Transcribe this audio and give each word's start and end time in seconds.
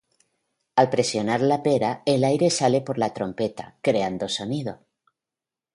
Al 0.83 0.87
presionar 0.95 1.37
la 1.51 1.59
pera, 1.67 1.91
el 2.15 2.23
aire 2.31 2.49
sale 2.57 2.81
por 2.89 2.97
la 3.05 3.13
trompeta, 3.19 3.73
creando 3.91 4.27
sonido. 4.39 4.79